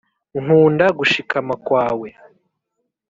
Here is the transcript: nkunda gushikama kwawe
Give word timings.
nkunda 0.41 0.85
gushikama 0.97 1.53
kwawe 1.65 2.09